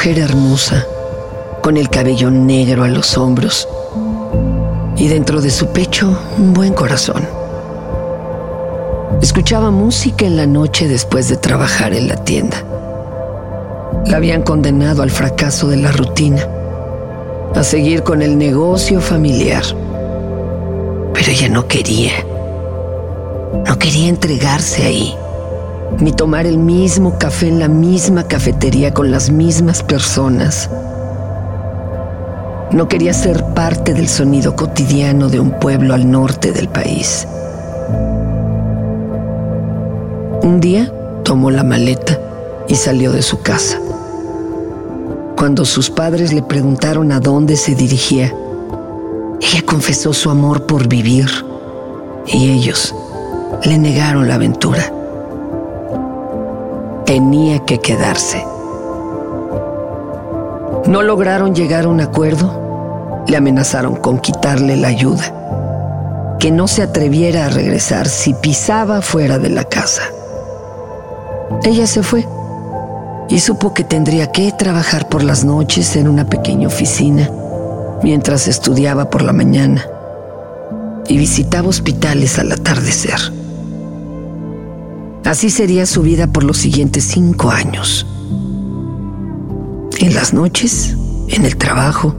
[0.00, 0.86] Mujer hermosa,
[1.62, 3.68] con el cabello negro a los hombros
[4.96, 7.28] y dentro de su pecho un buen corazón.
[9.20, 12.64] Escuchaba música en la noche después de trabajar en la tienda.
[14.06, 16.48] La habían condenado al fracaso de la rutina,
[17.54, 19.64] a seguir con el negocio familiar.
[21.12, 22.12] Pero ella no quería.
[23.66, 25.14] No quería entregarse ahí
[25.98, 30.70] ni tomar el mismo café en la misma cafetería con las mismas personas.
[32.72, 37.26] No quería ser parte del sonido cotidiano de un pueblo al norte del país.
[40.42, 40.92] Un día
[41.24, 42.18] tomó la maleta
[42.68, 43.78] y salió de su casa.
[45.36, 48.32] Cuando sus padres le preguntaron a dónde se dirigía,
[49.40, 51.28] ella confesó su amor por vivir
[52.26, 52.94] y ellos
[53.64, 54.92] le negaron la aventura
[57.10, 58.46] tenía que quedarse.
[60.86, 66.82] No lograron llegar a un acuerdo, le amenazaron con quitarle la ayuda, que no se
[66.82, 70.02] atreviera a regresar si pisaba fuera de la casa.
[71.64, 72.28] Ella se fue
[73.28, 77.28] y supo que tendría que trabajar por las noches en una pequeña oficina
[78.04, 79.84] mientras estudiaba por la mañana
[81.08, 83.39] y visitaba hospitales al atardecer.
[85.24, 88.06] Así sería su vida por los siguientes cinco años.
[89.98, 90.96] En las noches,
[91.28, 92.14] en el trabajo,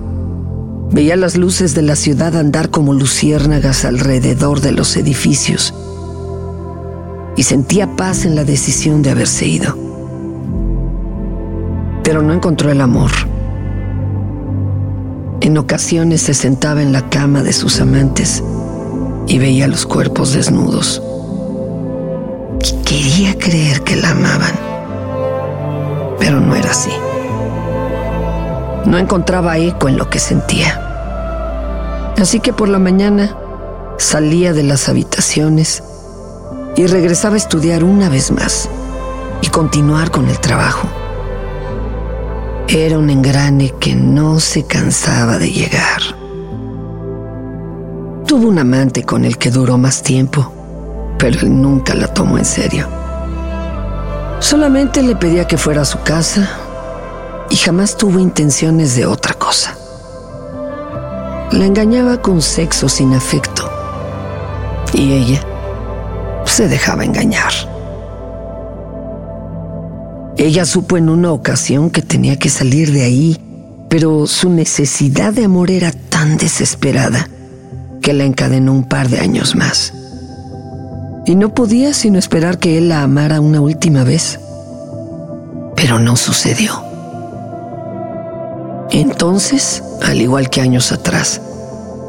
[0.91, 5.73] veía las luces de la ciudad andar como luciérnagas alrededor de los edificios
[7.35, 9.77] y sentía paz en la decisión de haberse ido.
[12.03, 13.11] Pero no encontró el amor.
[15.41, 18.43] En ocasiones se sentaba en la cama de sus amantes
[19.27, 21.01] y veía los cuerpos desnudos.
[22.61, 24.51] Quería creer que la amaban,
[26.19, 26.91] pero no era así.
[28.85, 30.79] No encontraba eco en lo que sentía.
[32.19, 33.35] Así que por la mañana
[33.97, 35.81] salía de las habitaciones
[36.75, 38.69] y regresaba a estudiar una vez más
[39.41, 40.87] y continuar con el trabajo.
[42.67, 46.01] Era un engrane que no se cansaba de llegar.
[48.27, 50.60] Tuvo un amante con el que duró más tiempo
[51.21, 52.87] pero él nunca la tomó en serio.
[54.39, 56.49] Solamente le pedía que fuera a su casa
[57.51, 59.77] y jamás tuvo intenciones de otra cosa.
[61.51, 63.69] La engañaba con sexo sin afecto
[64.93, 65.41] y ella
[66.45, 67.51] se dejaba engañar.
[70.37, 75.45] Ella supo en una ocasión que tenía que salir de ahí, pero su necesidad de
[75.45, 77.29] amor era tan desesperada
[78.01, 79.93] que la encadenó un par de años más
[81.25, 84.39] y no podía sino esperar que él la amara una última vez.
[85.75, 86.83] Pero no sucedió.
[88.91, 91.41] Entonces, al igual que años atrás,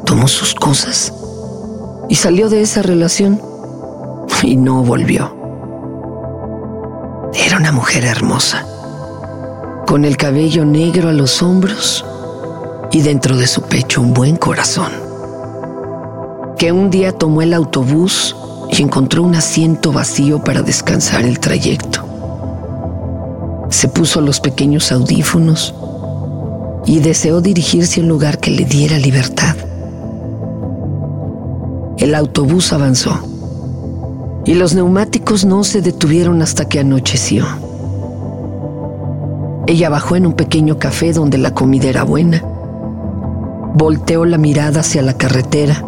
[0.04, 1.12] tomó sus cosas
[2.08, 3.40] y salió de esa relación
[4.42, 5.36] y no volvió.
[7.34, 8.66] Era una mujer hermosa,
[9.86, 12.04] con el cabello negro a los hombros
[12.90, 14.92] y dentro de su pecho un buen corazón,
[16.58, 18.36] que un día tomó el autobús
[18.72, 22.06] y encontró un asiento vacío para descansar el trayecto.
[23.68, 25.74] Se puso los pequeños audífonos
[26.86, 29.56] y deseó dirigirse a un lugar que le diera libertad.
[31.98, 33.20] El autobús avanzó
[34.46, 37.44] y los neumáticos no se detuvieron hasta que anocheció.
[39.66, 42.42] Ella bajó en un pequeño café donde la comida era buena.
[43.74, 45.84] Volteó la mirada hacia la carretera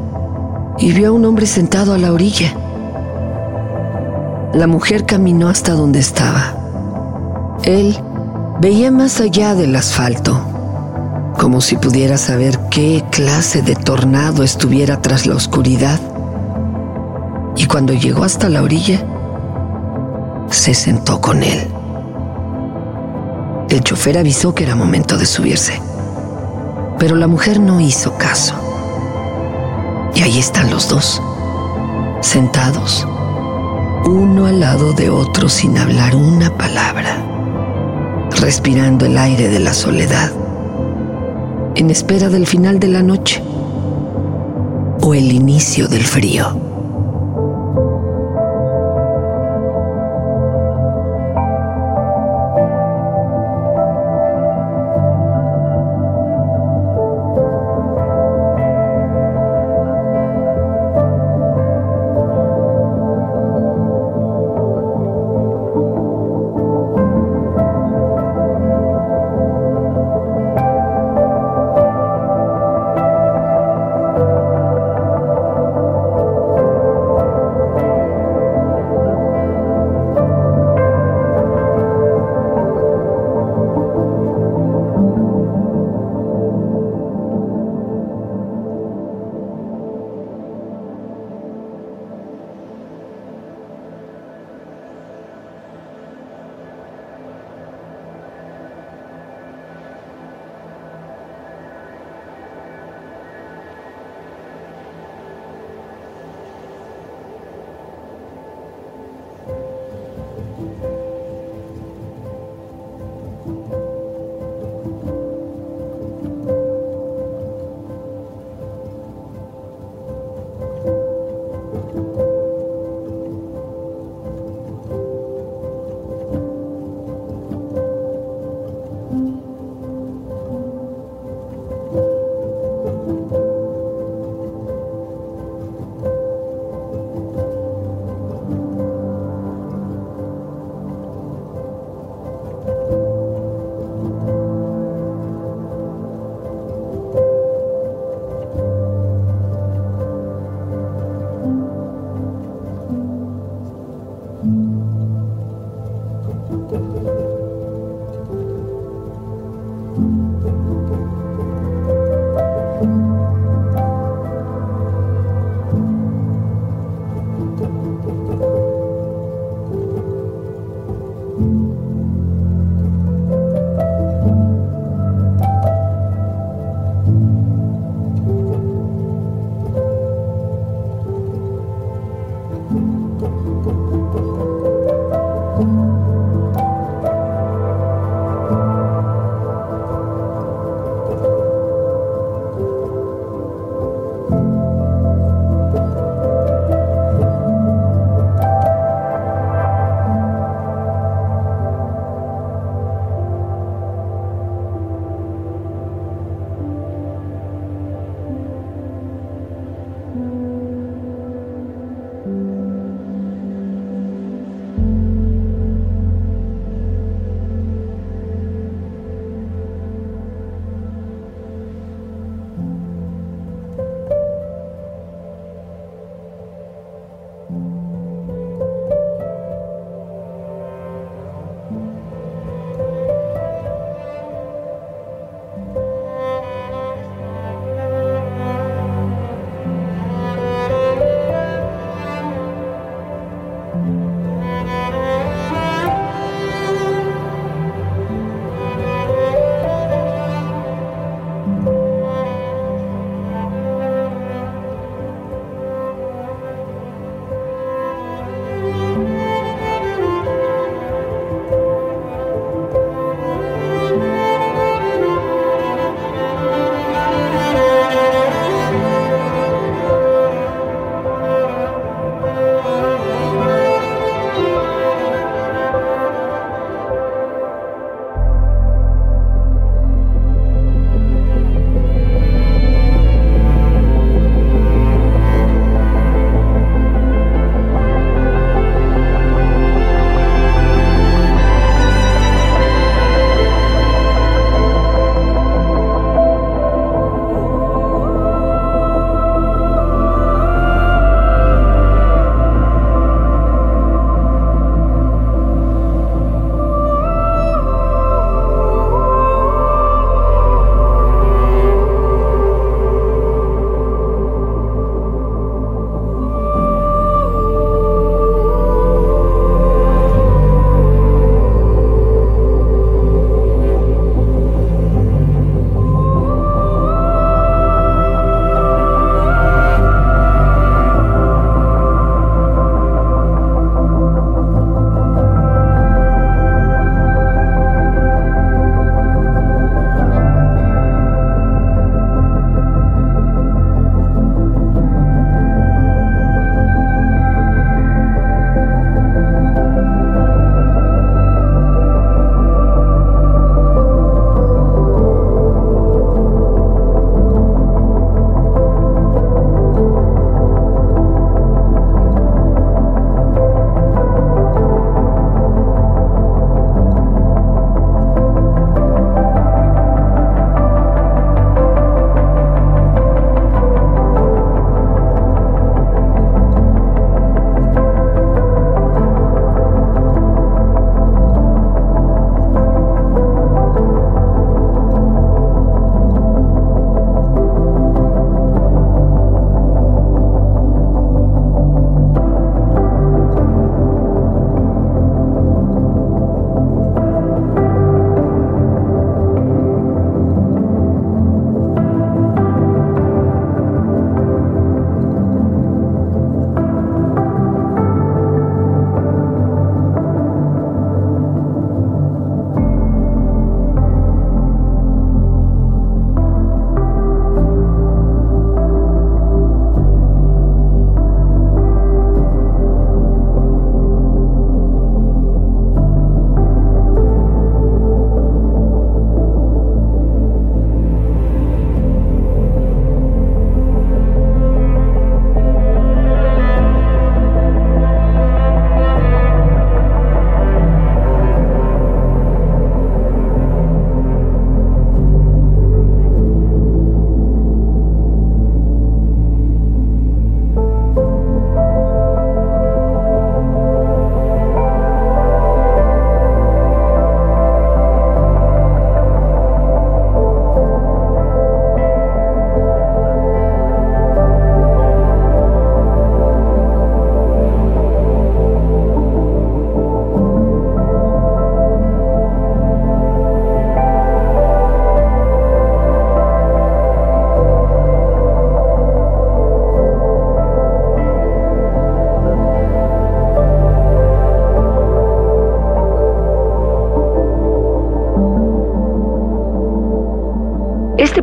[0.78, 2.54] y vio a un hombre sentado a la orilla.
[4.54, 6.54] La mujer caminó hasta donde estaba.
[7.64, 7.98] Él
[8.60, 10.40] veía más allá del asfalto,
[11.36, 15.98] como si pudiera saber qué clase de tornado estuviera tras la oscuridad.
[17.56, 19.04] Y cuando llegó hasta la orilla,
[20.50, 21.66] se sentó con él.
[23.70, 25.82] El chofer avisó que era momento de subirse,
[27.00, 28.54] pero la mujer no hizo caso.
[30.14, 31.20] Y ahí están los dos,
[32.20, 33.04] sentados,
[34.06, 37.16] uno al lado de otro sin hablar una palabra,
[38.40, 40.30] respirando el aire de la soledad,
[41.74, 43.42] en espera del final de la noche
[45.00, 46.63] o el inicio del frío.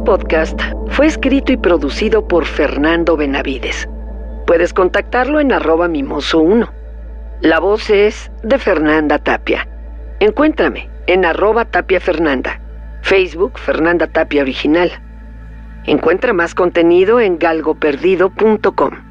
[0.04, 3.88] Podcast fue escrito y producido por Fernando Benavides.
[4.48, 6.70] Puedes contactarlo en arroba mimoso1.
[7.42, 9.68] La voz es de Fernanda Tapia.
[10.20, 12.60] Encuéntrame en arroba Tapia Fernanda.
[13.02, 14.92] Facebook Fernanda Tapia Original.
[15.86, 19.11] Encuentra más contenido en galgoperdido.com.